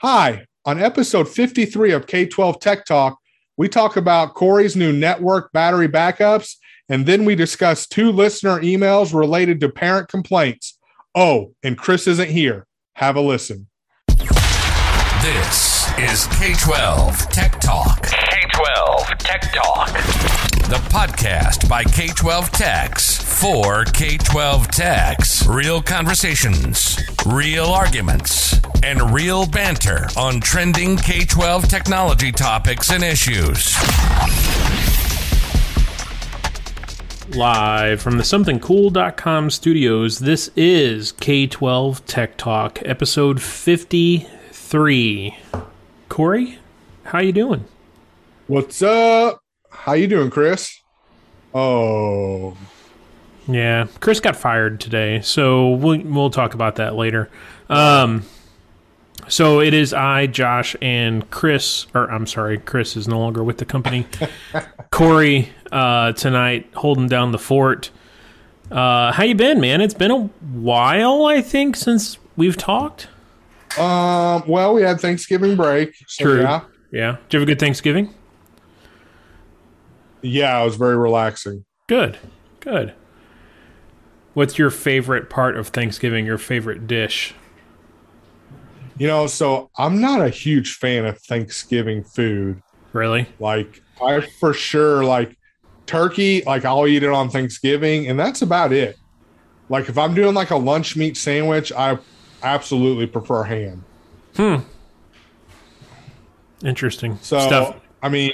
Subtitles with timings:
[0.00, 3.18] Hi, on episode 53 of K12 Tech Talk,
[3.56, 6.54] we talk about Corey's new network battery backups,
[6.88, 10.78] and then we discuss two listener emails related to parent complaints.
[11.16, 12.64] Oh, and Chris isn't here.
[12.94, 13.66] Have a listen.
[15.20, 18.04] This is K 12 Tech Talk.
[18.04, 20.37] K 12 Tech Talk.
[20.68, 25.46] The podcast by K 12 Techs for K 12 Techs.
[25.46, 33.74] Real conversations, real arguments, and real banter on trending K 12 technology topics and issues.
[37.34, 45.38] Live from the somethingcool.com studios, this is K12 Tech Talk, episode 53.
[46.10, 46.58] Corey,
[47.04, 47.64] how you doing?
[48.48, 49.40] What's up?
[49.84, 50.80] How you doing, Chris?
[51.54, 52.56] Oh,
[53.46, 57.30] Yeah, Chris got fired today, so we'll we'll talk about that later.
[57.70, 58.24] Um,
[59.28, 63.58] so it is I, Josh, and Chris, or I'm sorry, Chris is no longer with
[63.58, 64.06] the company.
[64.90, 67.90] Corey uh, tonight holding down the fort.
[68.70, 69.80] Uh, how you been, man?
[69.80, 73.08] It's been a while, I think, since we've talked.
[73.78, 75.94] um, well, we had Thanksgiving break.
[76.06, 76.42] so True.
[76.42, 77.16] Yeah, Yeah.
[77.28, 78.12] Did you have a good Thanksgiving?
[80.22, 81.64] Yeah, it was very relaxing.
[81.86, 82.18] Good.
[82.60, 82.94] Good.
[84.34, 86.26] What's your favorite part of Thanksgiving?
[86.26, 87.34] Your favorite dish?
[88.98, 92.62] You know, so I'm not a huge fan of Thanksgiving food.
[92.92, 93.26] Really?
[93.38, 95.36] Like, I for sure like
[95.86, 96.42] turkey.
[96.44, 98.96] Like, I'll eat it on Thanksgiving, and that's about it.
[99.68, 101.98] Like, if I'm doing like a lunch meat sandwich, I
[102.42, 103.84] absolutely prefer ham.
[104.36, 104.56] Hmm.
[106.64, 107.18] Interesting.
[107.22, 107.76] So Stuff.
[108.02, 108.32] I mean,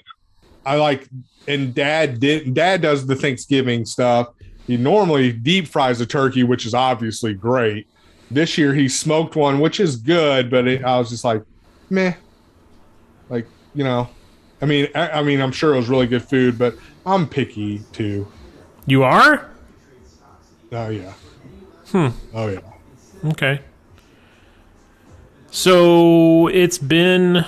[0.65, 1.09] I like
[1.47, 4.28] and dad did dad does the Thanksgiving stuff.
[4.67, 7.86] He normally deep fries a turkey, which is obviously great.
[8.31, 11.42] This year he smoked one, which is good, but it, I was just like,
[11.91, 12.14] meh.
[13.28, 14.09] Like you know,
[14.62, 17.81] I mean, I, I mean, I'm sure it was really good food, but I'm picky
[17.92, 18.27] too.
[18.86, 19.51] You are?
[20.73, 21.13] Oh yeah.
[21.86, 22.08] Hmm.
[22.33, 22.61] Oh yeah.
[23.27, 23.61] Okay.
[25.51, 27.45] So it's been,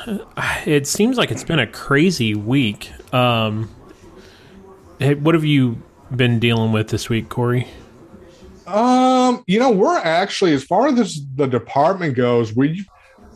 [0.65, 2.92] it seems like it's been a crazy week.
[3.12, 3.69] Um,
[4.99, 5.83] hey, what have you
[6.15, 7.67] been dealing with this week, Corey?
[8.67, 12.84] Um, you know, we're actually as far as the department goes, we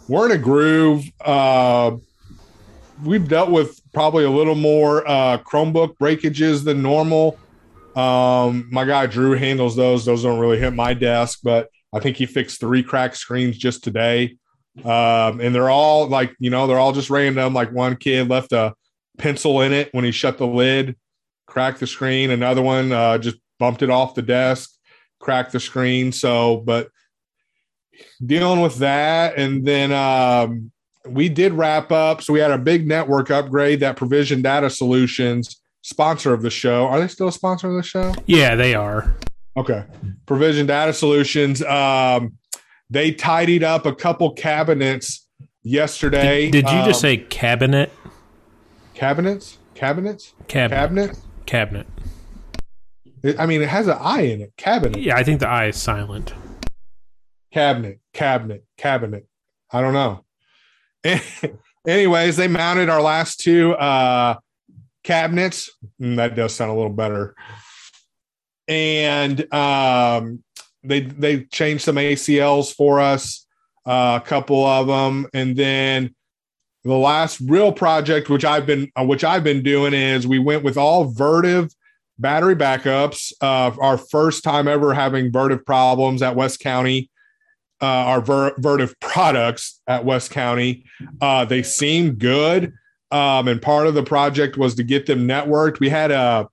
[0.09, 1.05] we're in a groove.
[1.21, 1.97] Uh,
[3.05, 7.39] we've dealt with probably a little more uh, Chromebook breakages than normal.
[7.95, 10.05] Um, my guy Drew handles those.
[10.05, 13.85] Those don't really hit my desk, but I think he fixed three cracked screens just
[13.85, 14.37] today.
[14.85, 17.53] Um, and they're all like, you know, they're all just random.
[17.53, 18.75] Like one kid left a
[19.19, 20.97] pencil in it when he shut the lid,
[21.51, 22.31] cracked the screen.
[22.31, 24.71] Another one uh, just bumped it off the desk,
[25.19, 26.13] cracked the screen.
[26.13, 26.89] So, but
[28.25, 29.37] dealing with that.
[29.37, 30.71] And then um,
[31.07, 32.23] we did wrap up.
[32.23, 36.87] So we had a big network upgrade that Provision Data Solutions, sponsor of the show.
[36.87, 38.15] Are they still a sponsor of the show?
[38.27, 39.15] Yeah, they are.
[39.57, 39.85] Okay.
[40.27, 41.63] Provision Data Solutions.
[41.63, 42.35] Um,
[42.89, 45.27] they tidied up a couple cabinets
[45.63, 46.51] yesterday.
[46.51, 47.93] Did, did you just Um, say cabinet?
[48.95, 49.59] cabinets?
[49.75, 50.35] Cabinets?
[50.49, 50.77] Cabinet.
[50.77, 51.19] Cabinet?
[51.51, 51.89] Cabinet.
[53.37, 54.53] I mean, it has an I in it.
[54.57, 55.01] Cabinet.
[55.01, 56.33] Yeah, I think the I is silent.
[57.53, 57.99] Cabinet.
[58.13, 58.65] Cabinet.
[58.79, 59.27] Cabinet.
[59.73, 60.25] I don't know.
[61.89, 64.37] Anyways, they mounted our last two uh,
[65.03, 65.69] cabinets.
[66.01, 67.35] Mm, that does sound a little better.
[68.69, 70.45] And um,
[70.85, 73.45] they they changed some ACLs for us,
[73.85, 76.15] uh, a couple of them, and then
[76.85, 80.65] the last real project, which I've been uh, which I've been doing, is we went
[80.65, 81.71] with all Vertiv
[82.19, 83.33] battery backups.
[83.41, 87.11] Uh, our first time ever having Vertiv problems at West County.
[87.83, 90.85] Uh, our Ver- Vertiv products at West County,
[91.23, 92.75] uh, they seem good.
[93.11, 95.81] Um, and part of the project was to get them networked.
[95.81, 96.49] We had a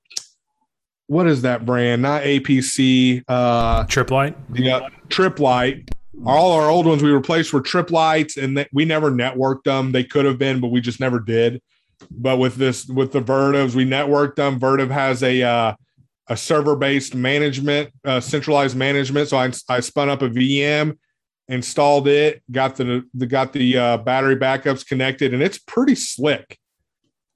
[1.07, 2.01] what is that brand?
[2.01, 3.23] Not APC.
[3.27, 4.53] Uh, Tripp Lite?
[4.53, 5.89] the uh, Tripp Lite.
[6.25, 9.91] All our old ones we replaced were Tripp Lites, and they, we never networked them.
[9.91, 11.62] They could have been, but we just never did.
[12.12, 14.59] But with this, with the Vertivs, we networked them.
[14.59, 15.75] Vertiv has a uh,
[16.30, 19.30] a server based management, uh, centralized management.
[19.30, 20.97] So I, I spun up a VM,
[21.47, 26.57] installed it, got the, the got the uh, battery backups connected, and it's pretty slick.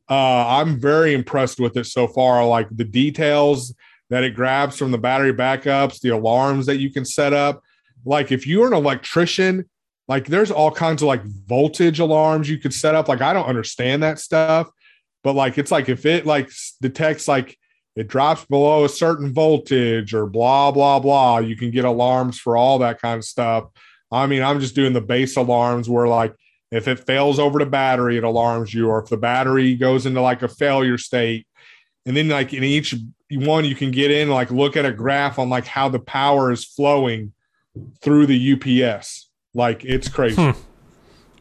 [0.09, 2.45] Uh, I'm very impressed with it so far.
[2.45, 3.73] Like the details
[4.09, 7.63] that it grabs from the battery backups, the alarms that you can set up.
[8.05, 9.69] Like if you're an electrician,
[10.07, 13.07] like there's all kinds of like voltage alarms you could set up.
[13.07, 14.69] Like I don't understand that stuff,
[15.23, 16.49] but like it's like if it like
[16.81, 17.57] detects like
[17.95, 22.57] it drops below a certain voltage or blah blah blah, you can get alarms for
[22.57, 23.65] all that kind of stuff.
[24.11, 26.35] I mean, I'm just doing the base alarms where like
[26.71, 30.21] If it fails over the battery, it alarms you, or if the battery goes into
[30.21, 31.45] like a failure state,
[32.05, 32.95] and then like in each
[33.29, 36.51] one you can get in like look at a graph on like how the power
[36.51, 37.33] is flowing
[38.01, 39.29] through the UPS.
[39.53, 40.41] Like it's crazy.
[40.41, 40.59] Hmm.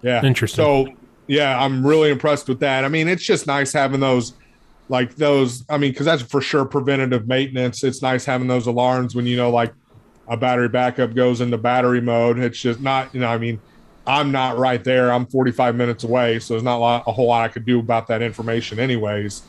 [0.03, 0.25] Yeah.
[0.25, 0.65] Interesting.
[0.65, 0.88] So
[1.27, 2.85] yeah, I'm really impressed with that.
[2.85, 4.35] I mean, it's just nice having those
[4.88, 7.85] like those, I mean, because that's for sure preventative maintenance.
[7.85, 9.73] It's nice having those alarms when you know like
[10.27, 12.38] a battery backup goes into battery mode.
[12.38, 13.61] It's just not, you know, I mean,
[14.06, 15.12] I'm not right there.
[15.12, 17.79] I'm 45 minutes away, so there's not a, lot, a whole lot I could do
[17.79, 19.43] about that information, anyways.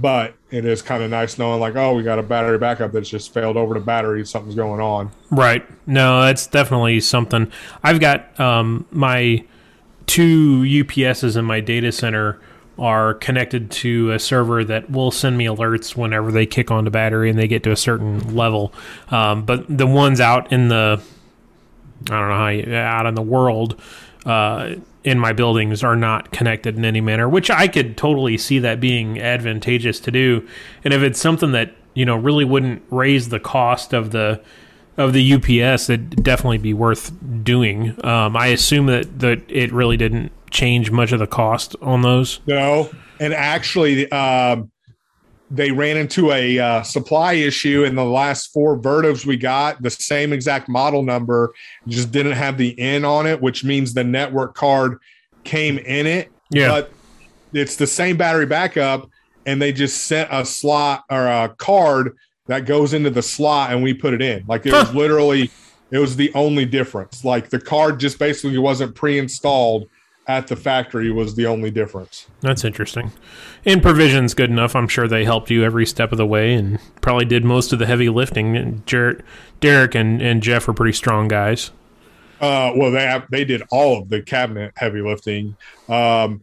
[0.00, 3.08] But it is kind of nice knowing, like, oh, we got a battery backup that's
[3.08, 4.24] just failed over the battery.
[4.24, 5.10] Something's going on.
[5.30, 5.66] Right.
[5.86, 7.50] No, that's definitely something.
[7.82, 9.44] I've got um, my
[10.06, 12.40] two UPSs in my data center
[12.78, 16.90] are connected to a server that will send me alerts whenever they kick on the
[16.90, 18.72] battery and they get to a certain level.
[19.10, 21.02] Um, but the ones out in the,
[22.06, 23.80] I don't know how you, out in the world,
[24.28, 28.58] uh, in my buildings are not connected in any manner, which I could totally see
[28.58, 30.46] that being advantageous to do.
[30.84, 34.42] And if it's something that you know really wouldn't raise the cost of the
[34.98, 37.10] of the UPS, it'd definitely be worth
[37.42, 37.96] doing.
[38.04, 42.40] Um, I assume that that it really didn't change much of the cost on those.
[42.46, 44.70] No, and actually, um,
[45.50, 49.82] they ran into a uh, supply issue in the last four Vertivs we got.
[49.82, 51.54] The same exact model number
[51.86, 54.98] just didn't have the N on it, which means the network card
[55.44, 56.30] came in it.
[56.50, 56.68] Yeah.
[56.68, 56.92] but
[57.52, 59.08] it's the same battery backup,
[59.46, 62.16] and they just sent a slot or a card
[62.46, 64.44] that goes into the slot, and we put it in.
[64.46, 65.50] Like it was literally,
[65.90, 67.24] it was the only difference.
[67.24, 69.88] Like the card just basically wasn't pre-installed
[70.28, 72.26] at the factory was the only difference.
[72.42, 73.10] That's interesting.
[73.64, 74.76] And provision's good enough.
[74.76, 77.78] I'm sure they helped you every step of the way and probably did most of
[77.78, 78.82] the heavy lifting.
[78.84, 79.22] Jarrett,
[79.60, 81.70] Derek and, and Jeff were pretty strong guys.
[82.40, 85.56] Uh, well, they have, they did all of the cabinet heavy lifting.
[85.88, 86.42] Um,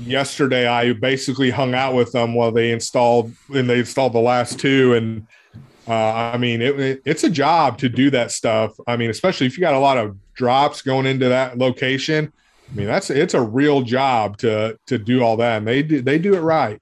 [0.00, 4.58] yesterday, I basically hung out with them while they installed and they installed the last
[4.58, 4.94] two.
[4.94, 5.26] And
[5.88, 8.72] uh, I mean, it, it- it's a job to do that stuff.
[8.86, 12.32] I mean, especially if you got a lot of drops going into that location.
[12.72, 16.00] I mean, that's it's a real job to to do all that, and they do
[16.00, 16.80] they do it right.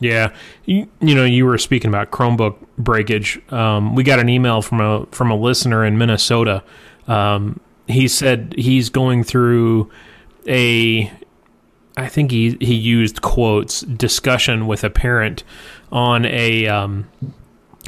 [0.00, 0.32] Yeah,
[0.64, 3.40] you, you know, you were speaking about Chromebook breakage.
[3.52, 6.62] Um, we got an email from a from a listener in Minnesota.
[7.08, 7.58] Um,
[7.88, 9.90] he said he's going through
[10.46, 11.10] a,
[11.96, 15.42] I think he he used quotes discussion with a parent
[15.90, 17.08] on a um,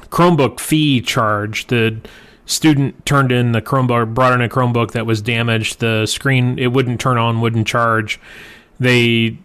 [0.09, 1.69] Chromebook fee charge.
[1.69, 2.01] The
[2.51, 5.81] student turned in the Chromebook, brought in a Chromebook that was damaged.
[5.81, 8.21] The screen it wouldn't turn on, wouldn't charge.
[8.79, 9.39] They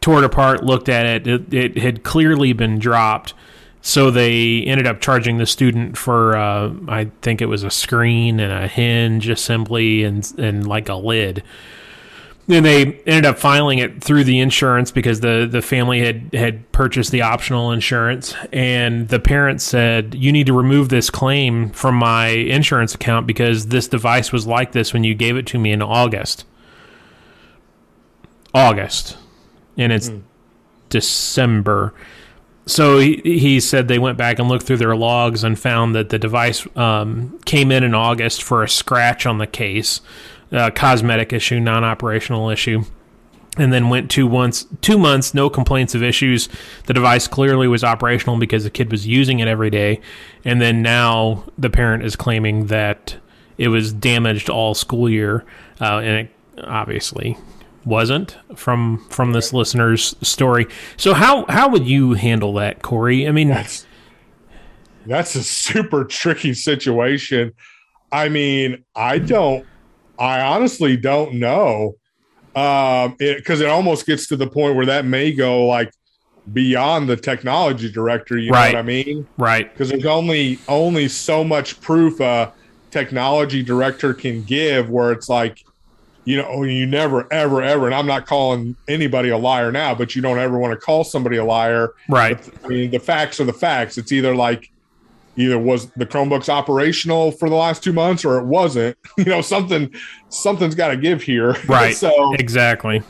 [0.00, 1.26] tore it apart, looked at it.
[1.26, 3.34] It, it had clearly been dropped.
[3.80, 8.40] So they ended up charging the student for, uh, I think it was a screen
[8.40, 11.42] and a hinge assembly and and like a lid.
[12.46, 16.70] Then they ended up filing it through the insurance because the, the family had, had
[16.72, 18.34] purchased the optional insurance.
[18.52, 23.68] And the parents said, You need to remove this claim from my insurance account because
[23.68, 26.44] this device was like this when you gave it to me in August.
[28.52, 29.16] August.
[29.78, 30.10] And it's
[30.90, 31.94] December.
[32.66, 36.08] So he, he said they went back and looked through their logs and found that
[36.08, 40.00] the device um, came in in August for a scratch on the case,
[40.54, 42.84] a cosmetic issue, non-operational issue,
[43.58, 46.48] and then went two once two months, no complaints of issues.
[46.86, 50.00] The device clearly was operational because the kid was using it every day,
[50.44, 53.16] and then now the parent is claiming that
[53.58, 55.44] it was damaged all school year,
[55.80, 57.36] uh, and it obviously
[57.84, 60.66] wasn't from from this listener's story.
[60.96, 63.26] So how how would you handle that, Corey?
[63.26, 63.86] I mean, That's
[65.06, 67.52] that's a super tricky situation.
[68.10, 69.66] I mean, I don't
[70.24, 71.96] I honestly don't know.
[72.56, 75.90] Um it cuz it almost gets to the point where that may go like
[76.52, 78.72] beyond the technology director, you Right.
[78.72, 79.26] know what I mean?
[79.38, 79.76] right?
[79.76, 82.52] Cuz there's only only so much proof a
[82.90, 85.58] technology director can give where it's like
[86.26, 90.14] you know, you never ever ever and I'm not calling anybody a liar now, but
[90.16, 92.38] you don't ever want to call somebody a liar Right.
[92.64, 93.98] I mean, the facts are the facts.
[93.98, 94.66] It's either like
[95.36, 98.96] either was the Chromebooks operational for the last two months or it wasn't.
[99.18, 99.92] You know, something
[100.28, 101.56] something's got to give here.
[101.68, 101.94] Right.
[101.96, 103.02] so Exactly.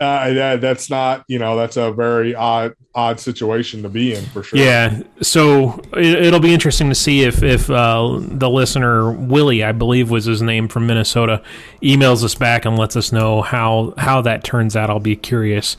[0.00, 4.24] uh, that, that's not you know that's a very odd odd situation to be in
[4.26, 4.58] for sure.
[4.58, 5.02] Yeah.
[5.22, 10.10] So it, it'll be interesting to see if if uh, the listener Willie, I believe
[10.10, 11.42] was his name from Minnesota,
[11.82, 14.90] emails us back and lets us know how how that turns out.
[14.90, 15.76] I'll be curious.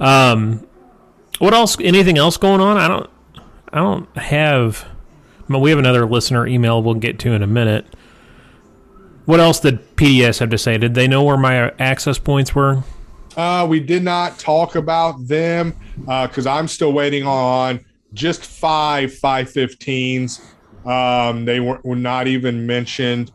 [0.00, 0.66] Um,
[1.38, 1.76] what else?
[1.80, 2.76] Anything else going on?
[2.78, 3.10] I don't.
[3.72, 4.86] I don't have.
[5.48, 7.86] Well, we have another listener email we'll get to in a minute.
[9.26, 10.78] What else did PDS have to say?
[10.78, 12.82] Did they know where my access points were?
[13.36, 17.84] Uh, we did not talk about them because uh, I'm still waiting on
[18.14, 20.40] just five 515s.
[20.86, 23.32] Um, they were, were not even mentioned.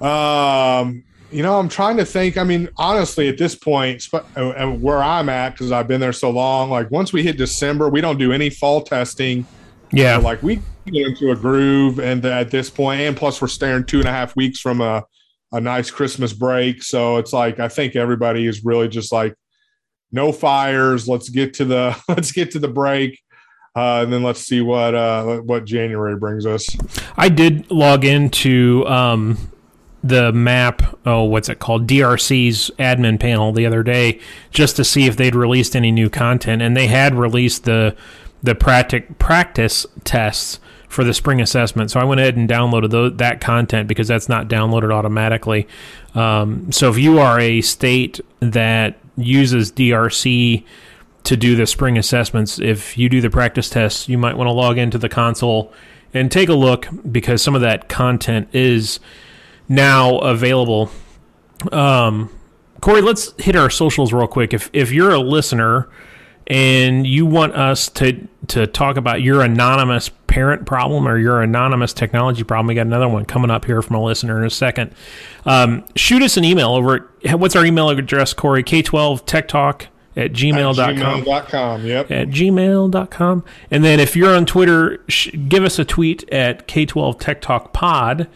[0.00, 2.38] Um, you know, I'm trying to think.
[2.38, 6.30] I mean, honestly, at this point, uh, where I'm at, because I've been there so
[6.30, 9.46] long, like once we hit December, we don't do any fall testing.
[9.96, 10.18] Yeah.
[10.18, 13.84] So, like we get into a groove, and at this point, and plus we're staring
[13.84, 15.04] two and a half weeks from a,
[15.52, 16.82] a nice Christmas break.
[16.82, 19.34] So it's like I think everybody is really just like,
[20.12, 21.08] no fires.
[21.08, 23.20] Let's get to the let's get to the break.
[23.74, 26.66] Uh, and then let's see what uh, what January brings us.
[27.16, 29.36] I did log into um,
[30.02, 34.20] the map oh what's it called drc's admin panel the other day
[34.52, 37.96] just to see if they'd released any new content and they had released the
[38.46, 43.16] the practic, practice tests for the spring assessment so i went ahead and downloaded those,
[43.16, 45.66] that content because that's not downloaded automatically
[46.14, 50.64] um, so if you are a state that uses drc
[51.24, 54.52] to do the spring assessments if you do the practice tests you might want to
[54.52, 55.72] log into the console
[56.14, 59.00] and take a look because some of that content is
[59.68, 60.90] now available.
[61.72, 62.30] Um,
[62.80, 64.54] Corey, let's hit our socials real quick.
[64.54, 65.88] If if you're a listener
[66.46, 71.92] and you want us to to talk about your anonymous parent problem or your anonymous
[71.92, 74.94] technology problem, we got another one coming up here from a listener in a second.
[75.44, 78.62] Um, shoot us an email over at what's our email address, Corey?
[78.62, 80.98] K12 Tech Talk at gmail.com.
[80.98, 82.10] At gmail.com, yep.
[82.10, 83.44] At gmail.com.
[83.70, 87.72] And then if you're on Twitter, sh- give us a tweet at K12 Tech Talk
[87.72, 88.28] Pod.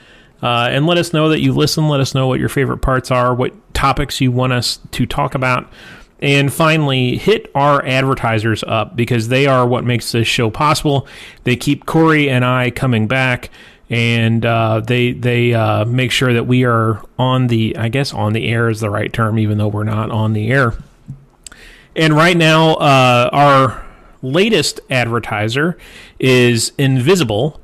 [0.43, 1.89] Uh, and let us know that you listen.
[1.89, 5.35] Let us know what your favorite parts are, what topics you want us to talk
[5.35, 5.71] about.
[6.21, 11.07] And finally, hit our advertisers up because they are what makes this show possible.
[11.45, 13.51] They keep Corey and I coming back,
[13.89, 18.35] and uh, they they uh, make sure that we are on the I guess on
[18.35, 20.75] the air is the right term, even though we're not on the air.
[21.97, 23.85] And right now, uh, our
[24.23, 25.79] latest advertiser
[26.19, 27.61] is Invisible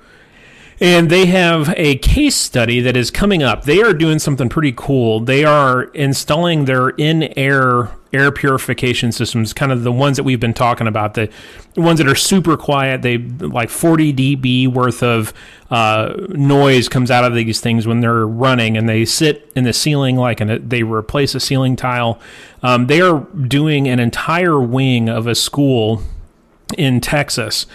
[0.81, 3.65] and they have a case study that is coming up.
[3.65, 5.21] They are doing something pretty cool.
[5.21, 7.91] They are installing their in-air air
[8.33, 11.31] purification systems, kind of the ones that we've been talking about, the
[11.77, 13.03] ones that are super quiet.
[13.03, 15.33] They like 40 dB worth of
[15.71, 19.73] uh, noise comes out of these things when they're running, and they sit in the
[19.73, 22.21] ceiling like and they replace a ceiling tile.
[22.63, 26.03] Um, they are doing an entire wing of a school
[26.77, 27.67] in Texas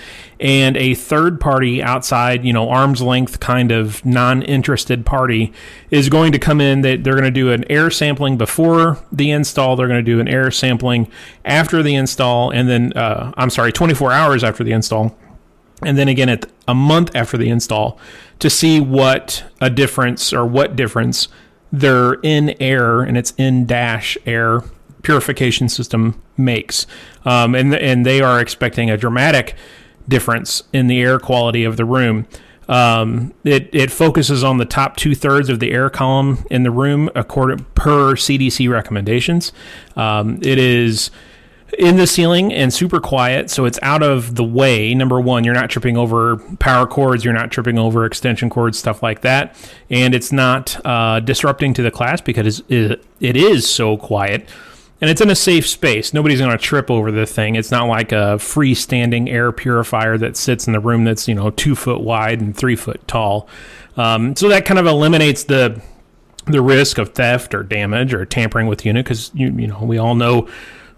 [0.41, 5.53] and a third party outside, you know, arm's length kind of non-interested party
[5.91, 9.29] is going to come in that they're going to do an air sampling before the
[9.29, 11.07] install, they're going to do an air sampling
[11.45, 15.15] after the install and then uh, I'm sorry, 24 hours after the install.
[15.83, 17.99] And then again at a month after the install
[18.39, 21.27] to see what a difference or what difference
[21.71, 24.63] their in air and it's in dash air
[25.03, 26.87] purification system makes.
[27.25, 29.55] Um, and, and they are expecting a dramatic
[30.11, 32.27] difference in the air quality of the room.
[32.69, 36.71] Um, it, it focuses on the top two thirds of the air column in the
[36.71, 39.51] room according per CDC recommendations.
[39.95, 41.09] Um, it is
[41.79, 44.93] in the ceiling and super quiet, so it's out of the way.
[44.93, 49.01] Number one, you're not tripping over power cords, you're not tripping over extension cords, stuff
[49.01, 49.55] like that,
[49.89, 54.47] and it's not uh, disrupting to the class because it is so quiet
[55.01, 56.13] and it's in a safe space.
[56.13, 57.55] Nobody's going to trip over the thing.
[57.55, 61.49] It's not like a freestanding air purifier that sits in the room that's you know
[61.49, 63.49] two foot wide and three foot tall.
[63.97, 65.81] Um, so that kind of eliminates the
[66.45, 69.83] the risk of theft or damage or tampering with the unit because you you know
[69.83, 70.47] we all know.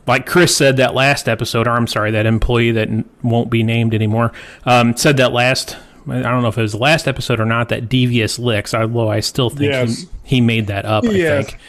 [0.05, 2.89] Like Chris said that last episode, or I'm sorry, that employee that
[3.21, 4.33] won't be named anymore
[4.65, 5.77] um, said that last
[6.09, 7.69] I don't know if it was the last episode or not.
[7.69, 10.01] That devious licks, although I still think yes.
[10.23, 11.05] he, he made that up.
[11.05, 11.45] I yes.
[11.45, 11.59] think.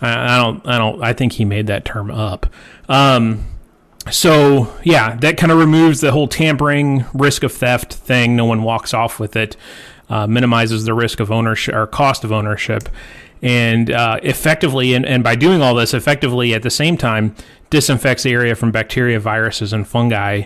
[0.00, 0.66] I, I, don't.
[0.66, 1.02] I don't.
[1.02, 2.46] I think he made that term up.
[2.88, 3.44] Um,
[4.10, 8.36] so yeah, that kind of removes the whole tampering, risk of theft thing.
[8.36, 9.56] No one walks off with it.
[10.08, 12.88] Uh, minimizes the risk of ownership or cost of ownership,
[13.42, 17.34] and uh, effectively, and, and by doing all this, effectively at the same time,
[17.68, 20.44] disinfects the area from bacteria, viruses, and fungi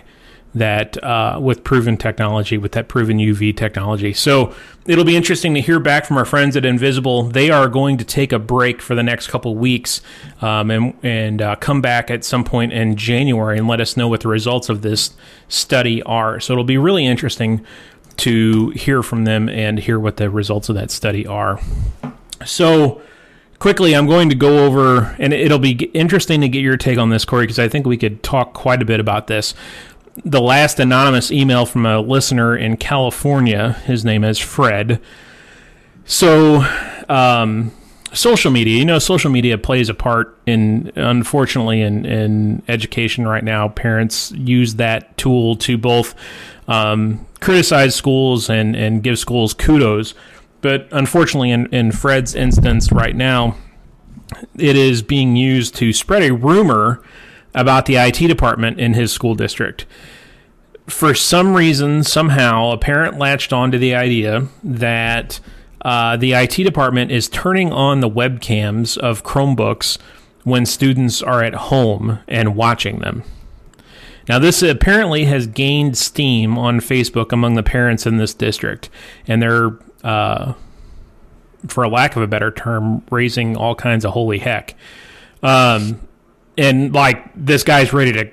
[0.55, 4.13] that uh, with proven technology, with that proven UV technology.
[4.13, 4.53] So
[4.85, 7.23] it'll be interesting to hear back from our friends at Invisible.
[7.23, 10.01] They are going to take a break for the next couple weeks
[10.41, 14.07] um, and, and uh, come back at some point in January and let us know
[14.07, 15.11] what the results of this
[15.47, 16.39] study are.
[16.39, 17.65] So it'll be really interesting
[18.17, 21.59] to hear from them and hear what the results of that study are.
[22.45, 23.01] So
[23.57, 27.09] quickly, I'm going to go over, and it'll be interesting to get your take on
[27.09, 29.55] this, Corey, because I think we could talk quite a bit about this
[30.23, 33.73] the last anonymous email from a listener in California.
[33.85, 35.01] His name is Fred.
[36.05, 36.65] So
[37.09, 37.71] um,
[38.13, 38.77] social media.
[38.77, 43.69] You know, social media plays a part in, unfortunately, in, in education right now.
[43.69, 46.15] Parents use that tool to both
[46.67, 50.13] um, criticize schools and, and give schools kudos.
[50.61, 53.57] But unfortunately, in, in Fred's instance right now,
[54.55, 57.03] it is being used to spread a rumor
[57.53, 59.85] about the IT department in his school district.
[60.87, 65.39] For some reason, somehow, a parent latched onto the idea that
[65.81, 69.97] uh, the IT department is turning on the webcams of Chromebooks
[70.43, 73.23] when students are at home and watching them.
[74.27, 78.89] Now, this apparently has gained steam on Facebook among the parents in this district,
[79.27, 80.53] and they're, uh,
[81.67, 84.75] for a lack of a better term, raising all kinds of holy heck.
[85.41, 85.99] Um,
[86.57, 88.29] and like this guy's ready to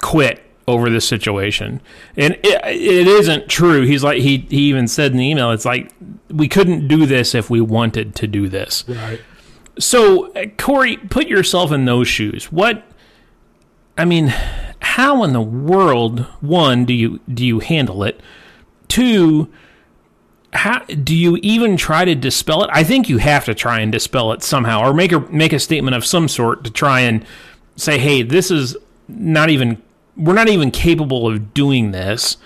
[0.00, 1.80] quit over this situation.
[2.16, 3.82] And it, it isn't true.
[3.82, 5.92] He's like he he even said in the email it's like
[6.30, 8.84] we couldn't do this if we wanted to do this.
[8.86, 9.20] Right.
[9.78, 12.52] So, uh, Corey, put yourself in those shoes.
[12.52, 12.84] What
[13.96, 14.34] I mean,
[14.80, 18.20] how in the world one do you do you handle it?
[18.88, 19.50] Two,
[20.52, 22.70] how do you even try to dispel it?
[22.72, 25.58] I think you have to try and dispel it somehow, or make a make a
[25.58, 27.24] statement of some sort to try and
[27.76, 28.76] say, "Hey, this is
[29.08, 29.82] not even
[30.16, 32.38] we're not even capable of doing this."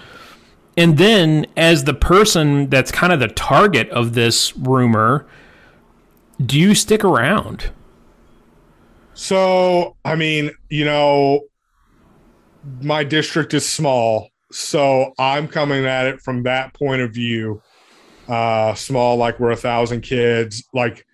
[0.76, 5.26] And then, as the person that's kind of the target of this rumor,
[6.44, 7.70] do you stick around?
[9.14, 11.42] So, I mean, you know,
[12.80, 17.60] my district is small, so I'm coming at it from that point of view.
[18.28, 20.64] Uh, small, like we're a thousand kids.
[20.72, 21.06] Like,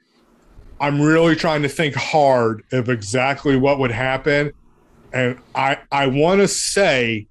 [0.81, 4.53] I'm really trying to think hard of exactly what would happen,
[5.13, 7.27] and I I want to say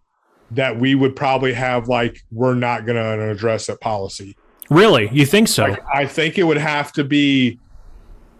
[0.51, 4.35] that we would probably have like we're not going to address that policy.
[4.69, 5.63] Really, you think so?
[5.63, 7.59] Like, I think it would have to be.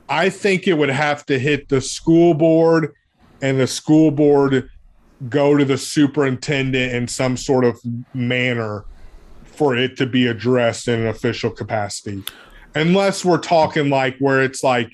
[0.09, 2.93] I think it would have to hit the school board,
[3.41, 4.69] and the school board
[5.29, 7.79] go to the superintendent in some sort of
[8.13, 8.85] manner
[9.57, 12.23] for it to be addressed in an official capacity.
[12.75, 14.91] Unless we're talking like where it's like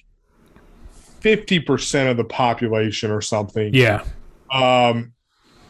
[1.21, 3.73] 50% of the population or something.
[3.73, 4.03] Yeah.
[4.51, 5.13] Um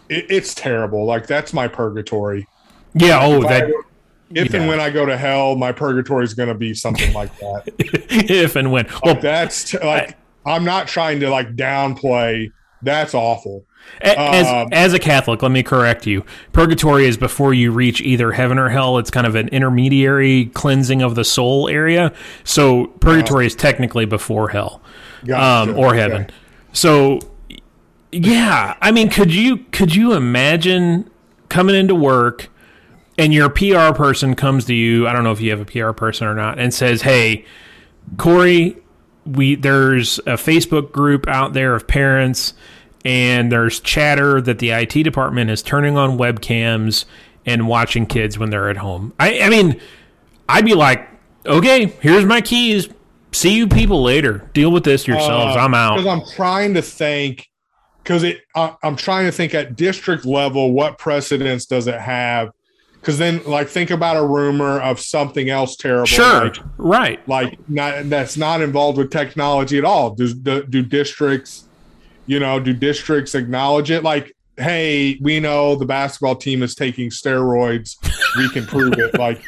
[0.10, 1.06] it, it's terrible.
[1.06, 2.48] Like that's my purgatory.
[2.94, 3.20] Yeah.
[3.22, 3.84] Oh, If, that go-
[4.36, 7.36] if and when I go to hell, my purgatory is going to be something like
[7.40, 7.64] that.
[7.80, 8.88] if and when.
[9.04, 12.52] Well, that's t- like I'm not trying to like downplay.
[12.82, 13.66] That's awful.
[14.02, 16.26] As, Um, as a Catholic, let me correct you.
[16.52, 18.98] Purgatory is before you reach either heaven or hell.
[18.98, 22.12] It's kind of an intermediary cleansing of the soul area.
[22.44, 24.82] So purgatory is technically before hell
[25.26, 25.72] Gotcha.
[25.72, 26.00] um, or Okay.
[26.00, 26.28] heaven.
[26.74, 27.20] So
[28.12, 31.10] yeah, I mean, could you could you imagine
[31.50, 32.50] coming into work
[33.18, 35.08] and your PR person comes to you?
[35.08, 37.46] I don't know if you have a PR person or not, and says, "Hey,
[38.18, 38.78] Corey,
[39.26, 42.54] we there's a Facebook group out there of parents,
[43.06, 47.06] and there's chatter that the IT department is turning on webcams
[47.46, 49.80] and watching kids when they're at home." I, I mean,
[50.50, 51.08] I'd be like,
[51.46, 52.90] "Okay, here's my keys.
[53.34, 54.50] See you people later.
[54.54, 55.56] Deal with this yourselves.
[55.56, 55.98] Uh, I'm out.
[55.98, 56.08] Because.
[56.08, 57.50] I'm trying to think.
[58.04, 62.52] Because it, I, I'm trying to think at district level, what precedence does it have?
[63.00, 66.06] Because then, like, think about a rumor of something else terrible.
[66.06, 67.28] Sure, like, right.
[67.28, 70.12] like not that's not involved with technology at all.
[70.12, 71.68] Do, do do districts,
[72.26, 74.04] you know, do districts acknowledge it?
[74.04, 77.96] Like, hey, we know the basketball team is taking steroids.
[78.38, 79.18] We can prove it.
[79.18, 79.42] Like,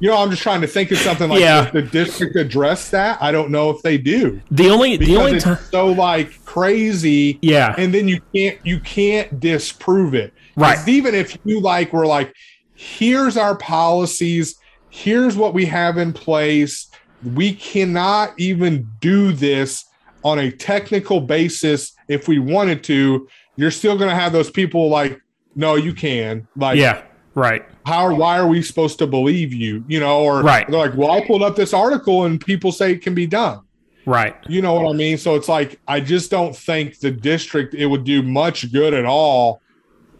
[0.00, 1.70] you know, I'm just trying to think of something like Yeah.
[1.70, 3.18] the district address that.
[3.22, 7.38] I don't know if they do The only the only time, so like crazy.
[7.42, 10.32] yeah, And then you can't you can't disprove it.
[10.56, 10.78] Right.
[10.88, 12.32] Even if you like were like,
[12.74, 14.56] here's our policies,
[14.90, 16.90] here's what we have in place.
[17.34, 19.84] We cannot even do this
[20.22, 23.28] on a technical basis if we wanted to.
[23.56, 25.20] You're still gonna have those people like,
[25.54, 26.48] no, you can.
[26.56, 27.02] Like yeah,
[27.34, 27.64] right.
[27.86, 29.84] how why are we supposed to believe you?
[29.88, 30.66] You know, or Right.
[30.68, 33.60] they're like, Well, I pulled up this article and people say it can be done.
[34.06, 34.36] Right.
[34.48, 35.16] You know what I mean?
[35.18, 39.04] So it's like I just don't think the district it would do much good at
[39.06, 39.60] all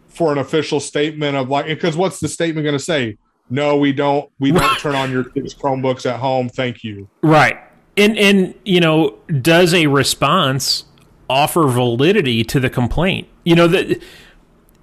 [0.07, 3.17] for an official statement of like because what's the statement going to say?
[3.49, 4.31] No, we don't.
[4.39, 6.49] We don't turn on your kids' Chromebooks at home.
[6.49, 7.07] Thank you.
[7.21, 7.57] Right.
[7.95, 10.85] And and you know, does a response
[11.29, 13.27] offer validity to the complaint?
[13.43, 14.01] You know that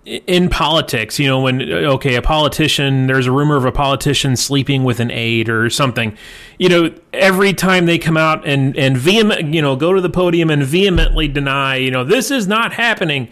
[0.05, 4.83] in politics, you know, when okay, a politician, there's a rumor of a politician sleeping
[4.83, 6.17] with an aide or something.
[6.59, 10.11] You know, every time they come out and and vehement, you know, go to the
[10.11, 13.29] podium and vehemently deny, you know, this is not happening.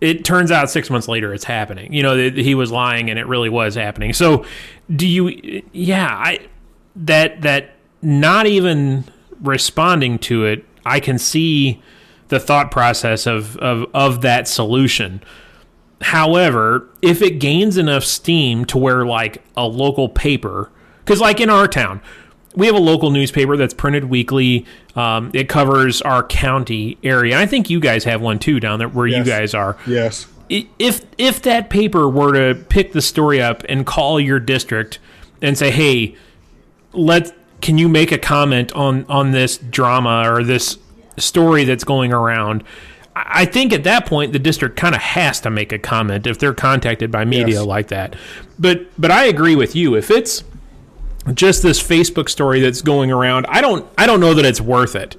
[0.00, 1.92] It turns out six months later it's happening.
[1.92, 4.14] You know, he was lying and it really was happening.
[4.14, 4.44] So,
[4.94, 5.62] do you?
[5.72, 6.40] Yeah, I
[6.96, 9.04] that that not even
[9.42, 11.82] responding to it, I can see
[12.28, 15.22] the thought process of, of, of that solution.
[16.02, 20.70] However, if it gains enough steam to where like a local paper,
[21.04, 22.02] because like in our town,
[22.54, 24.66] we have a local newspaper that's printed weekly.
[24.94, 27.38] Um, it covers our county area.
[27.38, 29.18] I think you guys have one too down there where Yes.
[29.26, 29.76] you guys are.
[29.86, 30.26] Yes.
[30.48, 34.98] If if that paper were to pick the story up and call your district
[35.42, 36.14] and say, "Hey,
[36.92, 40.78] let can you make a comment on on this drama or this
[41.18, 42.62] story that's going around?"
[43.14, 46.26] I I think at that point the district kind of has to make a comment
[46.26, 47.64] if they're contacted by media Yes.
[47.64, 48.14] like that.
[48.58, 49.94] But but I agree with you.
[49.94, 50.44] If it's
[51.32, 54.94] just this Facebook story that's going around, I don't I don't know that it's worth
[54.94, 55.16] it.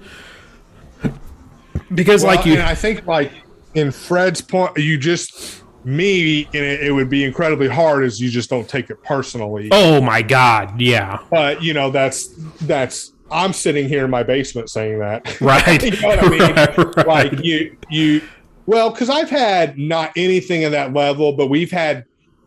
[1.93, 3.31] Because Well, like you and I think like
[3.73, 8.29] in Fred's point, you just me, and it, it would be incredibly hard as you
[8.29, 9.69] just don't take it personally.
[9.71, 11.19] Oh my god, yeah.
[11.31, 12.27] But you know, that's
[12.62, 15.25] that's I'm sitting here in my basement saying that.
[15.41, 15.83] Right.
[15.83, 16.93] you know what I mean?
[17.05, 17.33] Right.
[17.33, 18.21] Like you you
[18.65, 22.03] well, because I've had not anything of that level, but we've had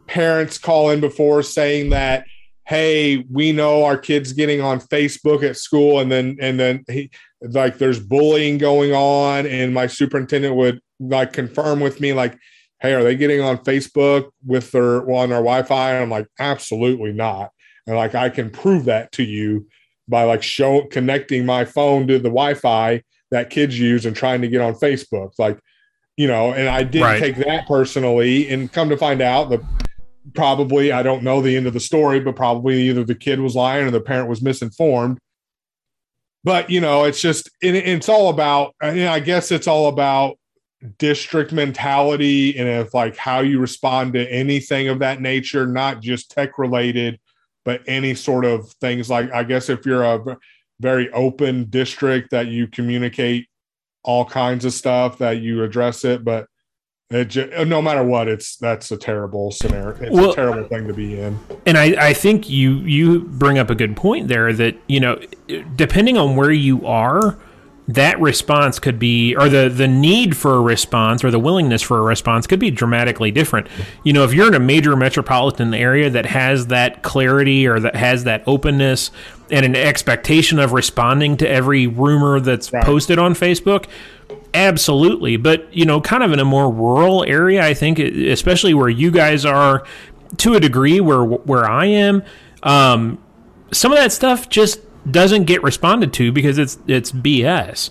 [0.06, 2.26] parents call in before saying that,
[2.66, 7.10] hey, we know our kids getting on Facebook at school, and then and then he
[7.40, 12.38] like there's bullying going on, and my superintendent would like confirm with me, like,
[12.80, 15.92] hey, are they getting on Facebook with their well, on their Wi-Fi?
[15.92, 17.50] And I'm like, absolutely not.
[17.86, 19.66] And like I can prove that to you
[20.10, 24.48] by like show connecting my phone to the Wi-Fi that kids use and trying to
[24.48, 25.30] get on Facebook.
[25.38, 25.58] Like,
[26.16, 27.20] you know, and I didn't Right.
[27.20, 28.48] take that personally.
[28.48, 29.60] And come to find out that
[30.34, 33.54] probably I don't know the end of the story, but probably either the kid was
[33.54, 35.18] lying or the parent was misinformed.
[36.42, 38.74] But you know, it's just it, it's all about.
[38.82, 40.36] I, mean, I guess it's all about
[40.98, 46.30] district mentality and if like how you respond to anything of that nature, not just
[46.30, 47.20] tech related,
[47.64, 50.36] but any sort of things like I guess if you're a
[50.80, 53.46] very open district that you communicate
[54.02, 56.46] all kinds of stuff that you address it, but
[57.10, 59.90] it ju- uh, no matter what, it's that's a terrible scenario.
[60.00, 61.38] It's Well- a terrible thing to be in.
[61.66, 65.20] and I, I think you you bring up a good point there that you know
[65.76, 67.36] depending on where you are
[67.94, 71.98] that response could be or the the need for a response or the willingness for
[71.98, 73.66] a response could be dramatically different
[74.04, 77.96] you know if you're in a major metropolitan area that has that clarity or that
[77.96, 79.10] has that openness
[79.50, 82.84] and an expectation of responding to every rumor that's Right.
[82.84, 83.86] posted on facebook
[84.54, 88.88] absolutely but you know kind of in a more rural area i think especially where
[88.88, 89.84] you guys are
[90.36, 92.22] to a degree where where i am
[92.62, 93.18] um,
[93.72, 97.90] some of that stuff just doesn't get responded to because it's it's bs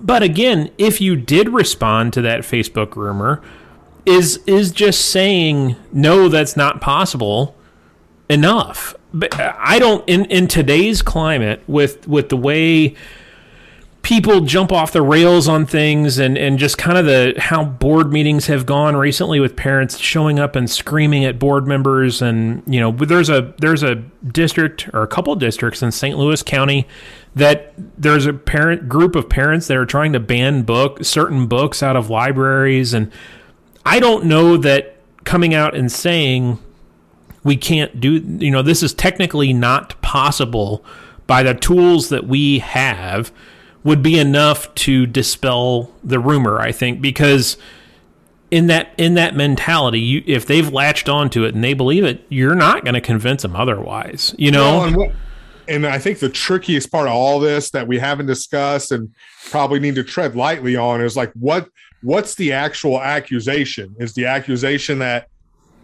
[0.00, 3.40] but again if you did respond to that facebook rumor
[4.06, 7.54] is is just saying no that's not possible
[8.28, 8.94] enough.
[9.12, 12.94] But i don't in in today's climate with with the way
[14.02, 18.12] people jump off the rails on things and, and just kind of the how board
[18.12, 22.80] meetings have gone recently with parents showing up and screaming at board members and you
[22.80, 26.16] know there's a there's a district or a couple districts in St.
[26.16, 26.88] Louis County
[27.34, 31.82] that there's a parent group of parents that are trying to ban book certain books
[31.82, 33.12] out of libraries and
[33.84, 36.58] I don't know that coming out and saying
[37.44, 40.84] we can't do you know this is technically not possible
[41.26, 43.30] by the tools that we have
[43.84, 47.56] would be enough to dispel the rumor i think because
[48.50, 52.24] in that in that mentality you, if they've latched onto it and they believe it
[52.28, 55.12] you're not going to convince them otherwise you know Well, and, what,
[55.68, 59.14] and I think the trickiest part of all this that we haven't discussed and
[59.50, 61.68] probably need to tread lightly on is like what
[62.02, 63.94] what's the actual accusation?
[63.98, 65.28] Is the accusation that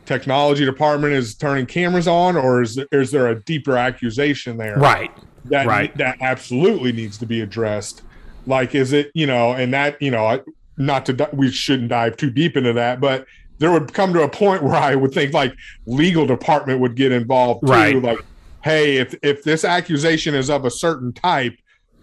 [0.04, 4.76] technology department is turning cameras on, or is is there a deeper accusation there?
[4.76, 5.11] right
[5.50, 5.96] that Right.
[5.98, 8.02] that absolutely needs to be addressed.
[8.46, 10.42] Like, is it you know, and that you know,
[10.76, 13.26] not to we shouldn't dive too deep into that, but
[13.59, 15.54] there would come to a point where I would think like
[15.87, 17.72] legal department would get involved too.
[17.72, 18.00] Right.
[18.02, 18.18] Like,
[18.62, 21.56] hey, if if this accusation is of a certain type,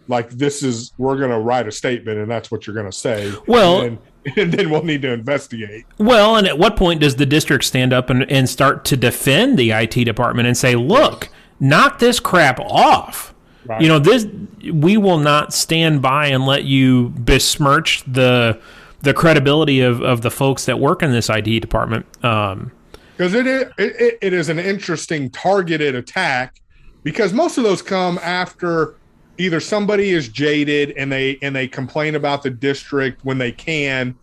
[0.08, 3.32] like this is we're gonna write a statement and that's what you're gonna say.
[3.48, 3.98] Well- and,
[4.38, 5.84] and then we'll need to investigate.
[5.98, 9.60] Well, and at what point does the district stand up and, and start to defend
[9.60, 11.28] the IT department and say, look,
[11.60, 13.33] knock this crap off?
[13.66, 13.82] Right.
[13.82, 14.26] You know, this
[14.72, 18.60] we will not stand by and let you besmirch the
[19.02, 22.06] the credibility of, of the folks that work in this IT department.
[22.24, 22.72] Um,
[23.18, 26.62] because it is it, it is an interesting targeted attack
[27.04, 28.96] because most of those come after
[29.38, 34.16] either somebody is jaded and they and they complain about the district when they can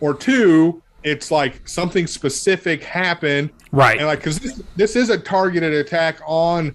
[0.00, 3.98] or two it's like something specific happened right.
[3.98, 6.74] and like because this, this is a targeted attack on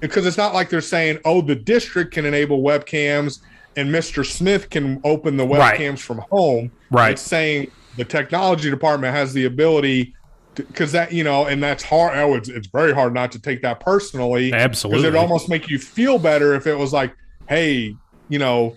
[0.00, 3.40] because it's not like they're saying, "Oh, the district can enable webcams
[3.76, 4.24] and Mr.
[4.24, 5.78] Smith can open the Right.
[5.78, 7.12] webcams from home." Right.
[7.12, 10.14] It's saying the technology department has the ability
[10.54, 12.16] because that you know, and that's hard.
[12.18, 14.52] Oh, it's it's very hard not to take that personally.
[14.52, 17.14] absolutely because it'd almost make you feel better if it was like,
[17.48, 17.94] hey,
[18.28, 18.74] you know,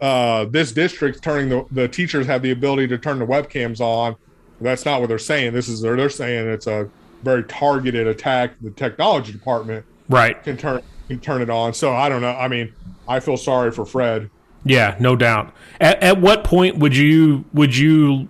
[0.00, 4.16] uh, this district's turning the the teachers have the ability to turn the webcams on.
[4.60, 5.52] That's not what they're saying.
[5.54, 6.88] This is they're they're saying it's a
[7.22, 8.52] very targeted attack.
[8.60, 10.42] The technology department right.
[10.42, 11.72] can turn can turn it on.
[11.74, 12.30] So I don't know.
[12.32, 12.72] I mean,
[13.08, 14.30] I feel sorry for Fred.
[14.64, 15.54] Yeah, no doubt.
[15.80, 18.28] At, at what point would you would you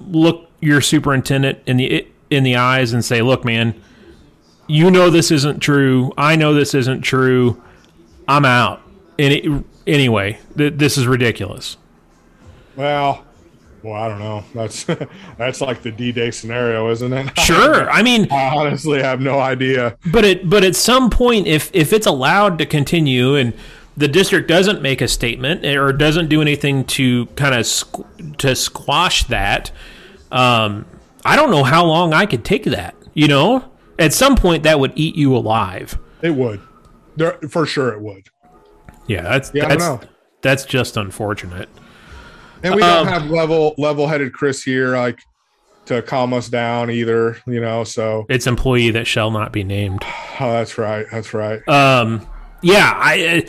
[0.00, 3.80] look your superintendent in the in the eyes and say, "Look, man,
[4.66, 6.12] you know this isn't true.
[6.16, 7.62] I know this isn't true.
[8.26, 8.80] I'm out."
[9.18, 11.76] And it, anyway, th- this is ridiculous.
[12.74, 13.25] Well,
[13.86, 14.44] well, I don't know.
[14.54, 14.84] That's
[15.38, 17.38] that's like the D Day scenario, isn't it?
[17.38, 17.88] Sure.
[17.90, 19.96] I mean, I honestly have no idea.
[20.10, 23.52] But it but at some point, if if it's allowed to continue and
[23.96, 28.54] the district doesn't make a statement or doesn't do anything to kind of squ- to
[28.56, 29.70] squash that,
[30.32, 30.84] um,
[31.24, 32.94] I don't know how long I could take that.
[33.14, 35.98] You know, at some point that would eat you alive.
[36.22, 36.60] It would,
[37.16, 38.26] there, for sure, it would.
[39.06, 40.08] Yeah, that's Yeah, I that's don't know.
[40.42, 41.68] that's just unfortunate.
[42.62, 45.20] And we don't Um, have level level headed Chris here, like
[45.86, 47.38] to calm us down either.
[47.46, 50.02] You know, so It's employee that shall not be named.
[50.40, 51.66] oh, that's right, that's right.
[51.68, 52.26] um,
[52.62, 53.46] yeah, I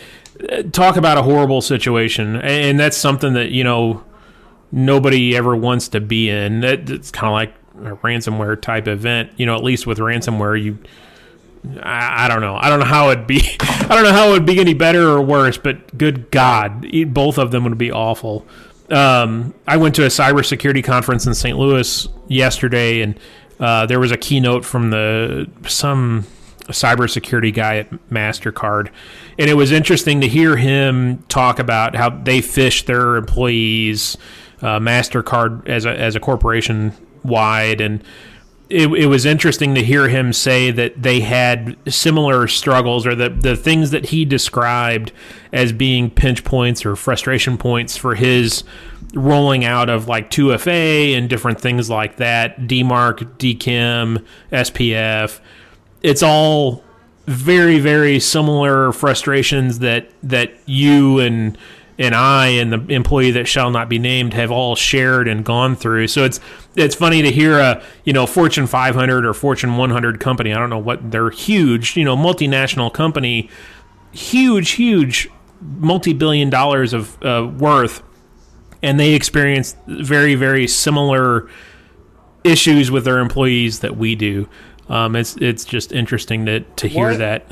[0.51, 4.03] uh, talk about a horrible situation, and that's something that you know
[4.71, 6.59] nobody ever wants to be in.
[6.61, 7.53] That, it's kind of like
[7.91, 9.31] a ransomware type event.
[9.37, 10.77] You know, at least with ransomware, you.
[11.81, 12.55] I, I don't know.
[12.55, 13.41] I don't know how it'd be.
[13.59, 15.57] I don't know how it would be any better or worse.
[15.57, 18.45] But good God, both of them would be awful.
[18.89, 21.57] Um, I went to a cybersecurity conference in St.
[21.57, 23.19] Louis yesterday, and
[23.59, 26.25] uh, there was a keynote from the some
[26.67, 28.89] cybersecurity guy at Mastercard,
[29.37, 34.17] and it was interesting to hear him talk about how they phish their employees,
[34.61, 38.03] uh, Mastercard as a as a corporation wide, and
[38.69, 43.29] it, it was interesting to hear him say that they had similar struggles or the,
[43.29, 45.11] the things that he described
[45.53, 48.63] as being pinch points or frustration points for his
[49.13, 55.39] rolling out of like 2FA and different things like that, DMARC, DKIM, SPF.
[56.01, 56.83] It's all
[57.25, 61.57] very, very similar frustrations that, that you and
[61.99, 65.75] and I and the employee that shall not be named have all shared and gone
[65.75, 66.07] through.
[66.07, 66.39] So it's
[66.75, 70.53] it's funny to hear a you know Fortune 500 or Fortune 100 company.
[70.53, 73.49] I don't know what they're huge, you know, multinational company,
[74.11, 75.29] huge, huge,
[75.61, 78.03] multi-billion dollars of uh, worth,
[78.83, 81.49] and they experience very, very similar
[82.43, 84.47] issues with their employees that we do.
[84.87, 87.17] Um, it's it's just interesting to to hear What?
[87.17, 87.51] that.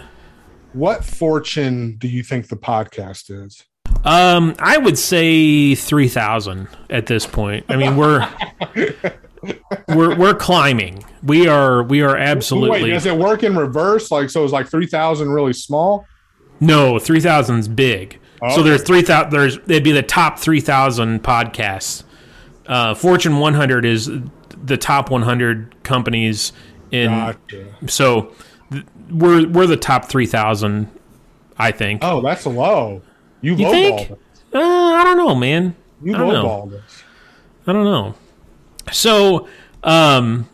[0.74, 3.64] What fortune do you think the podcast is?
[4.06, 7.66] Um, I would say three thousand at this point.
[7.70, 8.28] I mean, we're
[9.90, 11.04] we're we're climbing.
[11.24, 14.12] We are we are Wait, absolutely does it work in reverse?
[14.12, 16.06] Like, so it's like three thousand really small?
[16.60, 18.20] no three thousand's big.
[18.54, 19.32] So there's three thousand.
[19.32, 22.04] There's it'd be the top three thousand podcasts.
[22.68, 24.10] Uh, Fortune 100 is
[24.64, 26.52] the top 100 companies
[26.92, 27.12] in.
[27.12, 27.76] Gotcha.
[27.88, 28.34] So
[28.72, 30.92] th- we're we're the top three thousand.
[31.58, 32.02] I think.
[32.04, 33.02] Oh, that's low.
[33.46, 34.12] You, You think?
[34.54, 35.76] Uh, I don't know, man.
[36.02, 36.82] You I don't know.
[37.68, 38.16] I don't know.
[38.92, 39.48] So,
[39.84, 40.50] um,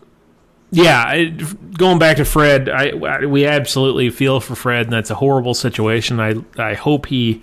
[0.72, 1.26] yeah, I,
[1.78, 5.54] going back to Fred, I, I we absolutely feel for Fred, and that's a horrible
[5.54, 6.20] situation.
[6.20, 7.42] I I hope he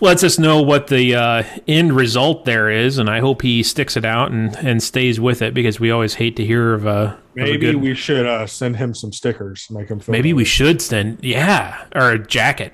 [0.00, 3.96] lets us know what the uh, end result there is, and I hope he sticks
[3.96, 6.90] it out and, and stays with it because we always hate to hear of a
[6.90, 10.12] of a Maybe good- we should uh, send him some stickers, make him feel.
[10.12, 12.72] maybe we should send yeah or a jacket.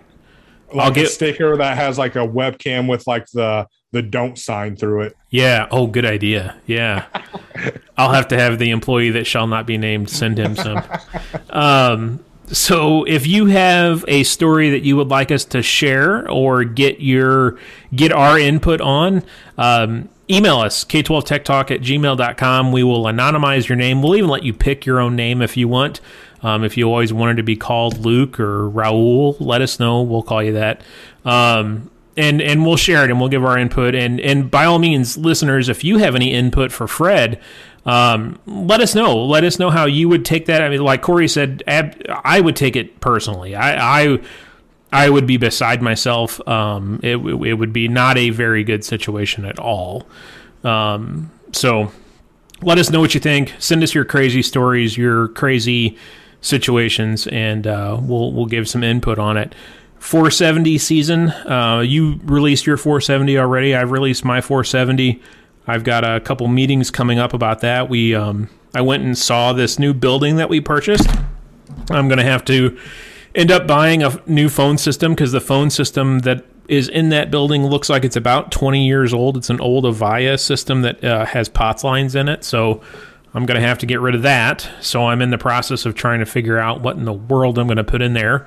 [0.74, 4.38] Like I'll a get- sticker that has like a webcam with like the the don't
[4.38, 5.16] sign through it.
[5.30, 5.68] Yeah.
[5.70, 6.56] Oh, good idea.
[6.66, 7.04] Yeah.
[7.98, 10.82] I'll have to have the employee that shall not be named send him some.
[11.50, 16.64] Um, so if you have a story that you would like us to share or
[16.64, 17.58] get your
[17.94, 19.22] get our input on,
[19.58, 22.72] um, email us k12techtalk at gmail.com.
[22.72, 24.02] We will anonymize your name.
[24.02, 26.00] We'll even let you pick your own name if you want.
[26.42, 30.02] Um, if you always wanted to be called Luke or Raul, let us know.
[30.02, 30.82] We'll call you that.
[31.24, 33.94] Um, and and we'll share it and we'll give our input.
[33.94, 37.40] And and by all means listeners if you have any input for fred
[37.84, 39.24] um, let us know.
[39.26, 40.62] Let us know how you would take that.
[40.62, 43.54] I mean like corey said ab- i would take it personally.
[43.54, 44.18] I i
[44.92, 46.46] i would be beside myself.
[46.46, 50.06] Um, it, it would be not a very good situation at all.
[50.64, 51.90] Um, so
[52.62, 53.54] let us know what you think.
[53.58, 55.98] Send us your crazy stories your crazy
[56.42, 59.54] situations, and uh, we'll we'll give some input on it.
[59.98, 61.30] 470 season.
[61.30, 63.74] Uh, you released your 470 already.
[63.74, 65.22] I've released my 470.
[65.66, 67.88] I've got a couple meetings coming up about that.
[67.88, 71.08] We um, I went and saw this new building that we purchased.
[71.90, 72.76] I'm going to have to
[73.34, 77.30] end up buying a new phone system because the phone system that is in that
[77.30, 79.36] building looks like it's about 20 years old.
[79.36, 82.44] It's an old Avaya system that uh, has POTS lines in it.
[82.44, 82.82] So
[83.34, 84.68] I'm going to have to get rid of that.
[84.80, 87.66] So I'm in the process of trying to figure out what in the world I'm
[87.66, 88.46] going to put in there.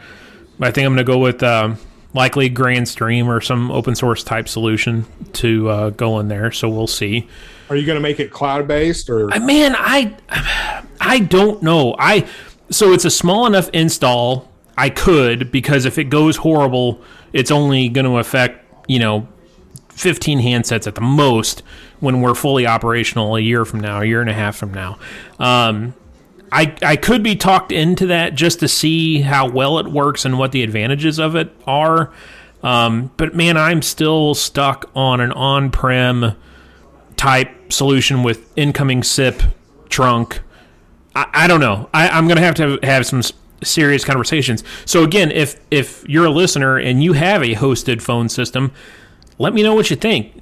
[0.60, 1.78] I think I'm going to go with um,
[2.13, 6.52] likely Grandstream or some open source type solution to uh, go in there.
[6.52, 7.28] So we'll see.
[7.69, 9.32] Are you going to make it cloud based or?
[9.34, 10.15] I, man, I
[11.02, 11.95] I don't know.
[11.98, 12.28] I
[12.69, 14.52] so it's a small enough install.
[14.78, 17.02] I could because if it goes horrible,
[17.34, 19.28] it's only going to affect you know
[19.95, 21.63] 15 handsets at the most
[21.99, 24.99] when we're fully operational a year from now, a year and a half from now.
[25.39, 25.93] Um,
[26.51, 30.38] I, I could be talked into that just to see how well it works and
[30.38, 32.13] what the advantages of it are.
[32.62, 36.36] Um, but man, I'm still stuck on an on prem
[37.15, 39.41] type solution with incoming SIP
[39.89, 40.41] trunk.
[41.15, 41.89] I, I don't know.
[41.93, 43.21] I, I'm going to have to have some
[43.63, 44.63] serious conversations.
[44.86, 48.71] So again, if if you're a listener and you have a hosted phone system,
[49.38, 50.34] let me know what you think.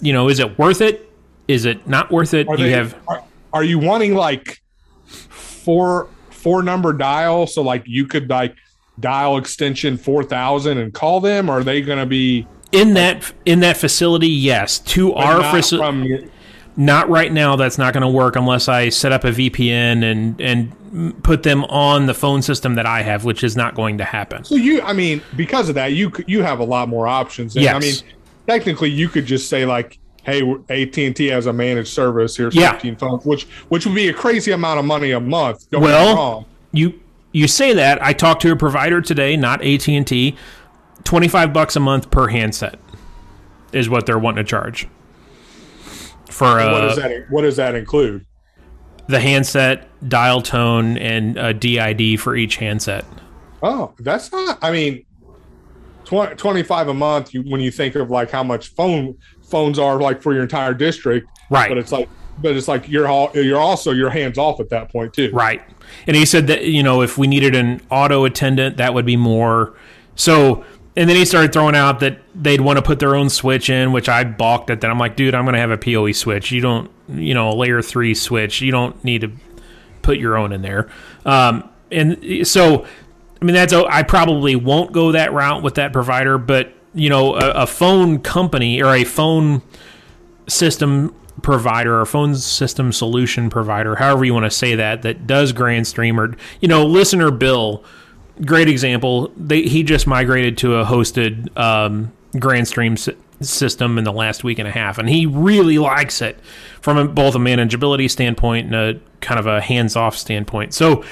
[0.00, 1.10] You know, is it worth it?
[1.48, 2.48] Is it not worth it?
[2.48, 4.60] Are you they- have Are, are you wanting like
[5.06, 8.54] four four number dial so like you could like
[9.00, 11.48] dial extension four thousand and call them?
[11.50, 14.28] Or are they going to be in that in that facility.
[14.28, 16.30] Yes, to our not facility.
[16.78, 17.56] Not right now.
[17.56, 21.64] That's not going to work unless I set up a VPN and and put them
[21.64, 24.44] on the phone system that I have, which is not going to happen.
[24.44, 27.56] So you, I mean, because of that, you you have a lot more options.
[27.56, 28.02] And I Yes.
[28.02, 28.12] mean,
[28.46, 32.36] technically, you could just say like, "Hey, AT and T has a managed service.
[32.36, 32.72] Here's Yeah.
[32.72, 35.70] 15 phones," which which would be a crazy amount of money a month.
[35.70, 36.44] Don't get Well, wrong.
[36.72, 36.94] you
[37.32, 38.02] you say that.
[38.02, 40.36] I talked to a provider today, not AT and T.
[41.04, 42.78] Twenty five bucks a month per handset
[43.72, 44.88] is what they're wanting to charge
[46.30, 48.24] for what uh, does that what does that include?
[49.08, 53.04] the handset, dial tone, and a DID for each handset.
[53.62, 54.58] Oh, that's not.
[54.60, 55.04] I mean,
[56.06, 57.34] 20, 25 a month.
[57.34, 60.74] You when you think of like how much phone phones are like for your entire
[60.74, 61.68] district, Right.
[61.68, 64.90] But it's like, but it's like you're all you're also your hands off at that
[64.90, 65.30] point too.
[65.32, 65.62] Right.
[66.06, 69.16] And he said that, you know, if we needed an auto attendant, that would be
[69.16, 69.74] more.
[70.16, 70.64] So,
[70.96, 73.92] and then he started throwing out that they'd want to put their own switch in,
[73.92, 74.90] which I balked at that.
[74.90, 76.50] I'm like, dude, I'm going to have a PoE switch.
[76.50, 78.60] You don't, you know, a layer three switch.
[78.60, 79.30] You don't need to
[80.02, 80.90] put your own in there.
[81.24, 82.86] Um, and so,
[83.40, 87.34] I mean, that's, I probably won't go that route with that provider, but, you know,
[87.34, 89.62] a, a phone company or a phone
[90.48, 95.52] system provider or phone system solution provider, however you want to say that, that does
[95.52, 97.84] Grandstream or you know, listener Bill,
[98.44, 99.30] great example.
[99.36, 104.58] They he just migrated to a hosted um, Grandstream s- system in the last week
[104.58, 106.40] and a half, and he really likes it
[106.80, 110.72] from a, both a manageability standpoint and a kind of a hands-off standpoint.
[110.72, 111.04] So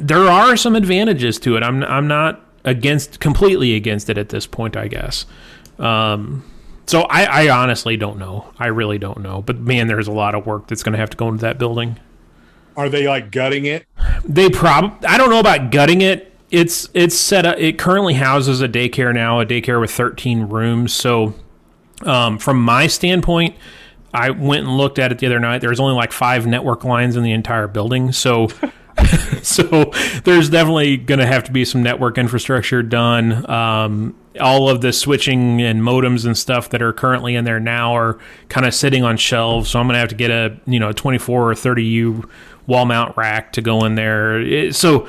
[0.00, 1.62] there are some advantages to it.
[1.62, 5.26] I'm I'm not against completely against it at this point, I guess.
[5.78, 6.44] Um,
[6.86, 8.52] so I, I honestly don't know.
[8.58, 9.42] I really don't know.
[9.42, 11.58] But man, there's a lot of work that's going to have to go into that
[11.58, 11.98] building.
[12.76, 13.86] Are they like gutting it?
[14.24, 16.34] They prob I don't know about gutting it.
[16.50, 17.58] It's it's set up.
[17.58, 20.92] It currently houses a daycare now, a daycare with 13 rooms.
[20.92, 21.34] So
[22.02, 23.54] um, from my standpoint,
[24.12, 25.60] I went and looked at it the other night.
[25.60, 28.12] There's only like five network lines in the entire building.
[28.12, 28.48] So
[29.42, 29.90] so
[30.24, 33.48] there's definitely going to have to be some network infrastructure done.
[33.50, 37.94] Um, all of the switching and modems and stuff that are currently in there now
[37.96, 39.70] are kind of sitting on shelves.
[39.70, 42.30] So I'm going to have to get a you know 24 or 30 U
[42.66, 44.40] wall mount rack to go in there.
[44.40, 45.08] It- so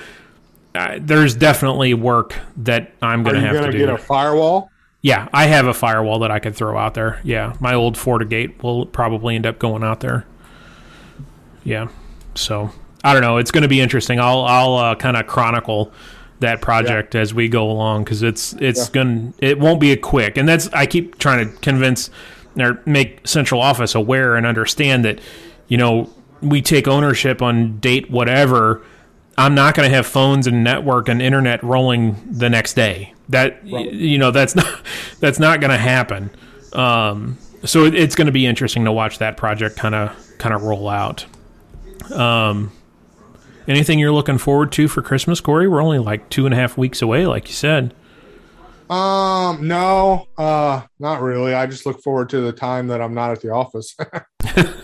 [0.74, 3.86] uh, there's definitely work that I'm going to have going to to do.
[3.86, 4.72] get a firewall?
[5.04, 7.20] Yeah, I have a firewall that I could throw out there.
[7.24, 10.26] Yeah, my old FortiGate will probably end up going out there.
[11.64, 11.90] Yeah,
[12.36, 12.72] so
[13.04, 13.38] I don't know.
[13.38, 14.20] It's going to be interesting.
[14.20, 15.92] I'll I'll uh, kind of chronicle
[16.42, 19.98] that project as we go along because it's it's going to it won't be a
[19.98, 20.38] quick.
[20.38, 22.10] And that's I keep trying to convince
[22.60, 25.20] or make central office aware and understand that
[25.68, 26.10] you know
[26.42, 28.82] we take ownership on date whatever.
[29.38, 33.14] I'm not going to have phones and network and internet rolling the next day.
[33.30, 34.82] That y you know that's not
[35.20, 36.30] that's not going to happen.
[36.74, 40.54] Um, so it, it's going to be interesting to watch that project kind of kind
[40.54, 41.26] of roll out.
[42.12, 42.72] Um,
[43.68, 45.68] anything you're looking forward to for Christmas, Corey?
[45.68, 47.94] We're only like two and a half weeks away, like you said.
[48.90, 51.54] Um, no, uh, not really.
[51.54, 53.96] I just look forward to the time that I'm not at the office.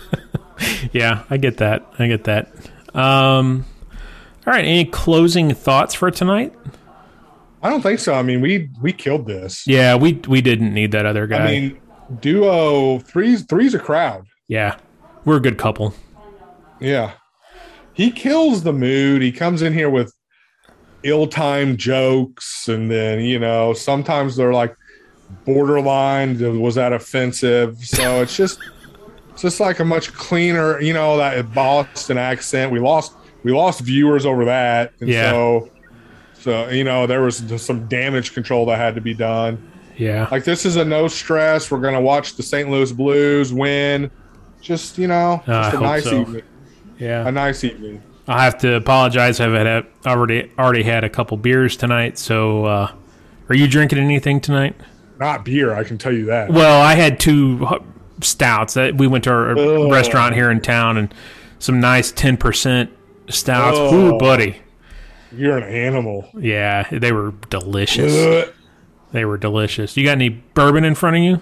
[0.92, 1.86] Yeah, I get that.
[2.00, 2.50] I get that.
[2.96, 3.66] Um,
[4.46, 4.66] all right.
[4.66, 6.54] Any closing thoughts for tonight?
[7.62, 8.14] I don't think so.
[8.14, 9.66] I mean, we we killed this.
[9.68, 11.46] Yeah, we we didn't need that other guy.
[11.46, 11.80] I mean,
[12.20, 14.26] duo threes three's a crowd.
[14.48, 14.78] yeah,
[15.26, 15.94] we're a good couple.
[16.80, 17.14] Yeah.
[17.98, 19.22] He kills the mood.
[19.22, 20.14] He comes in here with
[21.04, 24.76] ill-timed jokes and then, you know, sometimes they're like
[25.46, 27.78] borderline was that offensive.
[27.80, 28.60] So it's just
[29.32, 32.72] it's just like a much cleaner, you know, that Boston accent.
[32.72, 34.94] We lost we lost viewers over that.
[35.00, 35.32] And Yeah.
[35.32, 35.70] so
[36.40, 39.72] so you know, there was some damage control that had to be done.
[39.98, 40.28] Yeah.
[40.32, 41.72] Like this is a no stress.
[41.72, 42.70] We're gonna watch the St.
[42.70, 44.12] Louis Blues win.
[44.62, 46.22] Just you know, Uh, just a nice so.
[46.22, 46.44] evening.
[46.98, 47.28] Yeah.
[47.28, 48.02] A nice evening.
[48.28, 49.40] I have to apologize.
[49.40, 52.18] I've had already already had a couple beers tonight.
[52.18, 52.92] So, uh,
[53.50, 54.76] are you drinking anything tonight?
[55.20, 56.52] Not beer, I can tell you that.
[56.52, 57.66] Well, I had two
[58.22, 58.74] stouts.
[58.76, 59.92] That we went to a Ugh.
[59.92, 61.14] restaurant here in town and
[61.60, 62.92] some nice ten percent
[63.30, 63.78] stouts.
[63.80, 64.16] Oh.
[64.16, 64.58] Ooh, buddy.
[65.32, 66.30] You're an animal.
[66.38, 68.14] Yeah, they were delicious.
[68.16, 68.54] Ugh.
[69.12, 69.96] They were delicious.
[69.96, 71.42] You got any bourbon in front of you?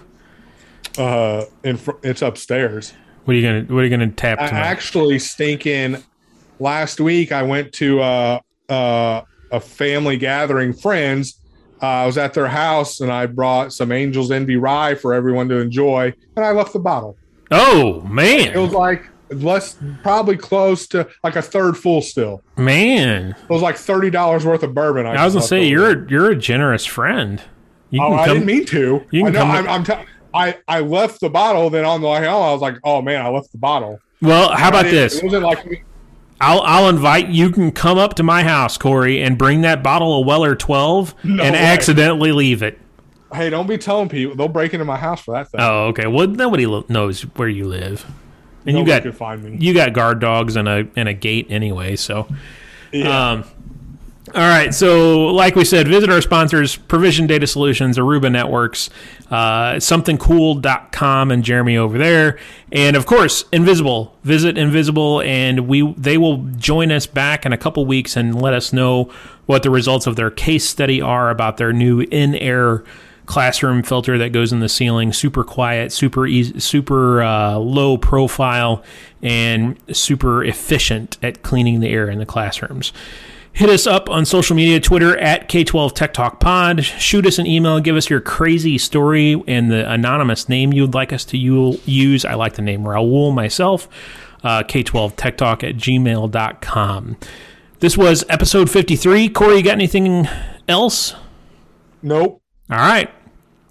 [0.96, 2.94] Uh, in fr- it's upstairs.
[3.26, 4.60] What are you gonna What are you gonna tap I tonight?
[4.60, 6.02] actually stinking.
[6.60, 8.38] Last week, I went to uh,
[8.70, 11.40] uh, a family gathering, friends.
[11.82, 15.48] Uh, I was at their house, and I brought some Angels Envy Rye for everyone
[15.50, 17.18] to enjoy, and I left the bottle.
[17.50, 18.52] oh man!
[18.54, 22.00] It was like less, probably close to like a third full.
[22.02, 23.30] Still, man.
[23.32, 25.04] it was like thirty dollars worth of bourbon.
[25.04, 27.42] I was gonna say you're a, you're a generous friend.
[27.90, 29.04] You Oh, can I didn't mean to.
[29.10, 29.38] you can I know.
[29.40, 29.68] come- I'm.
[29.68, 31.70] I'm t- I I left the bottle.
[31.70, 34.54] Then on the way home, I was like, "Oh man, I left the bottle." well,
[34.54, 35.16] how about this?
[35.18, 35.84] It wasn't like
[36.40, 40.20] I'll I'll invite you can come up to my house, Corey, and bring that bottle
[40.20, 41.60] of Weller twelve No and way.
[41.60, 42.78] accidentally leave it.
[43.34, 45.60] Hey, don't be telling people they'll break into my house for that thing.
[45.60, 46.06] Oh, okay.
[46.06, 48.04] Well, nobody lo- knows where you live,
[48.66, 49.56] and Nobody you got me.
[49.58, 51.96] you got guard dogs and a and a gate anyway.
[51.96, 52.28] So,
[52.92, 53.30] Yeah.
[53.32, 53.44] um,
[54.34, 54.74] all right.
[54.74, 58.90] So, like we said, visit our sponsors: Provision Data Solutions, Aruba Networks,
[59.30, 62.38] uh, somethingcool.com, and Jeremy over there,
[62.72, 64.16] and of course, Invisible.
[64.24, 68.52] Visit Invisible, and we they will join us back in a couple weeks and let
[68.52, 69.04] us know
[69.46, 72.82] what the results of their case study are about their new in-air
[73.26, 78.84] classroom filter that goes in the ceiling super quiet super easy super uh, low profile
[79.20, 82.92] and super efficient at cleaning the air in the classrooms
[83.56, 87.46] hit us up on social media twitter at k12 tech talk pod shoot us an
[87.46, 92.24] email give us your crazy story and the anonymous name you'd like us to use
[92.24, 93.88] i like the name raul myself
[94.44, 97.16] uh, k12 tech talk at gmail.com
[97.80, 100.28] this was episode 53 corey you got anything
[100.68, 101.14] else
[102.02, 102.42] nope.
[102.70, 103.10] all right.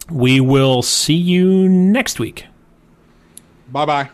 [0.09, 2.45] We will see you next week.
[3.71, 4.09] Bye bye.